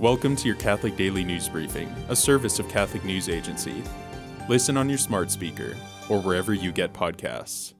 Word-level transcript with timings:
Welcome 0.00 0.34
to 0.36 0.48
your 0.48 0.56
Catholic 0.56 0.96
Daily 0.96 1.22
News 1.22 1.48
Briefing, 1.48 1.88
a 2.08 2.16
service 2.16 2.58
of 2.58 2.68
Catholic 2.68 3.04
News 3.04 3.28
Agency. 3.28 3.80
Listen 4.48 4.76
on 4.76 4.88
your 4.88 4.98
smart 4.98 5.30
speaker 5.30 5.76
or 6.08 6.20
wherever 6.20 6.52
you 6.52 6.72
get 6.72 6.92
podcasts. 6.92 7.74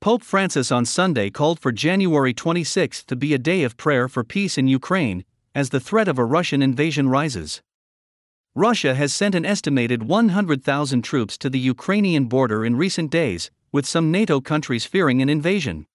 Pope 0.00 0.24
Francis 0.24 0.72
on 0.72 0.84
Sunday 0.84 1.30
called 1.30 1.60
for 1.60 1.70
January 1.70 2.34
26 2.34 3.04
to 3.04 3.14
be 3.14 3.32
a 3.32 3.38
day 3.38 3.62
of 3.62 3.76
prayer 3.76 4.08
for 4.08 4.24
peace 4.24 4.58
in 4.58 4.66
Ukraine 4.66 5.24
as 5.54 5.70
the 5.70 5.78
threat 5.78 6.08
of 6.08 6.18
a 6.18 6.24
Russian 6.24 6.62
invasion 6.62 7.08
rises. 7.08 7.62
Russia 8.56 8.96
has 8.96 9.14
sent 9.14 9.36
an 9.36 9.46
estimated 9.46 10.02
100,000 10.02 11.02
troops 11.02 11.38
to 11.38 11.48
the 11.48 11.60
Ukrainian 11.60 12.24
border 12.24 12.64
in 12.64 12.74
recent 12.74 13.08
days, 13.08 13.52
with 13.70 13.86
some 13.86 14.10
NATO 14.10 14.40
countries 14.40 14.84
fearing 14.84 15.22
an 15.22 15.28
invasion. 15.28 15.86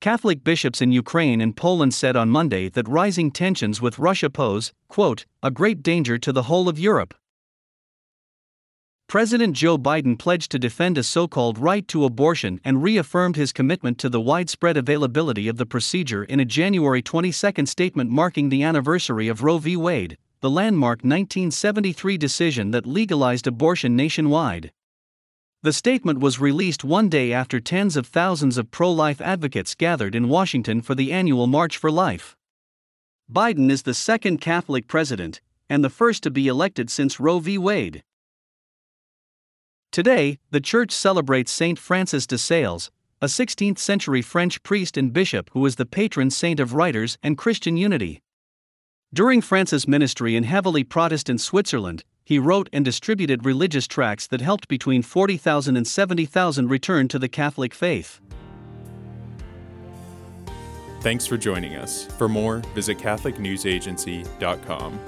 Catholic 0.00 0.44
bishops 0.44 0.82
in 0.82 0.92
Ukraine 0.92 1.40
and 1.40 1.56
Poland 1.56 1.94
said 1.94 2.16
on 2.16 2.28
Monday 2.28 2.68
that 2.68 2.88
rising 2.88 3.30
tensions 3.30 3.80
with 3.80 3.98
Russia 3.98 4.28
pose, 4.28 4.72
quote, 4.88 5.24
a 5.42 5.50
great 5.50 5.82
danger 5.82 6.18
to 6.18 6.32
the 6.32 6.44
whole 6.44 6.68
of 6.68 6.78
Europe. 6.78 7.14
President 9.08 9.54
Joe 9.54 9.78
Biden 9.78 10.18
pledged 10.18 10.50
to 10.50 10.58
defend 10.58 10.98
a 10.98 11.02
so 11.02 11.28
called 11.28 11.58
right 11.58 11.86
to 11.88 12.04
abortion 12.04 12.60
and 12.64 12.82
reaffirmed 12.82 13.36
his 13.36 13.52
commitment 13.52 13.98
to 13.98 14.08
the 14.08 14.20
widespread 14.20 14.76
availability 14.76 15.46
of 15.46 15.56
the 15.56 15.66
procedure 15.66 16.24
in 16.24 16.40
a 16.40 16.44
January 16.44 17.00
22 17.00 17.66
statement 17.66 18.10
marking 18.10 18.48
the 18.48 18.64
anniversary 18.64 19.28
of 19.28 19.44
Roe 19.44 19.58
v. 19.58 19.76
Wade, 19.76 20.18
the 20.40 20.50
landmark 20.50 20.98
1973 20.98 22.18
decision 22.18 22.72
that 22.72 22.84
legalized 22.84 23.46
abortion 23.46 23.96
nationwide. 23.96 24.72
The 25.62 25.72
statement 25.72 26.20
was 26.20 26.38
released 26.38 26.84
one 26.84 27.08
day 27.08 27.32
after 27.32 27.58
tens 27.60 27.96
of 27.96 28.06
thousands 28.06 28.58
of 28.58 28.70
pro 28.70 28.92
life 28.92 29.20
advocates 29.20 29.74
gathered 29.74 30.14
in 30.14 30.28
Washington 30.28 30.82
for 30.82 30.94
the 30.94 31.12
annual 31.12 31.46
March 31.46 31.76
for 31.76 31.90
Life. 31.90 32.36
Biden 33.32 33.70
is 33.70 33.82
the 33.82 33.94
second 33.94 34.40
Catholic 34.40 34.86
president, 34.86 35.40
and 35.68 35.82
the 35.82 35.90
first 35.90 36.22
to 36.22 36.30
be 36.30 36.46
elected 36.46 36.90
since 36.90 37.18
Roe 37.18 37.38
v. 37.38 37.58
Wade. 37.58 38.04
Today, 39.90 40.38
the 40.50 40.60
Church 40.60 40.92
celebrates 40.92 41.50
Saint 41.50 41.78
Francis 41.78 42.26
de 42.26 42.38
Sales, 42.38 42.90
a 43.22 43.26
16th 43.26 43.78
century 43.78 44.20
French 44.20 44.62
priest 44.62 44.96
and 44.96 45.12
bishop 45.12 45.48
who 45.54 45.64
is 45.64 45.76
the 45.76 45.86
patron 45.86 46.30
saint 46.30 46.60
of 46.60 46.74
writers 46.74 47.16
and 47.22 47.38
Christian 47.38 47.76
unity. 47.76 48.22
During 49.12 49.40
Francis' 49.40 49.88
ministry 49.88 50.36
in 50.36 50.44
heavily 50.44 50.84
Protestant 50.84 51.40
Switzerland, 51.40 52.04
he 52.26 52.38
wrote 52.40 52.68
and 52.72 52.84
distributed 52.84 53.46
religious 53.46 53.86
tracts 53.86 54.26
that 54.26 54.40
helped 54.40 54.66
between 54.66 55.00
40,000 55.00 55.76
and 55.76 55.86
70,000 55.86 56.68
return 56.68 57.06
to 57.06 57.20
the 57.20 57.28
Catholic 57.28 57.72
faith. 57.72 58.20
Thanks 61.02 61.24
for 61.24 61.36
joining 61.36 61.76
us. 61.76 62.06
For 62.18 62.28
more, 62.28 62.62
visit 62.74 62.98
CatholicNewsAgency.com. 62.98 64.98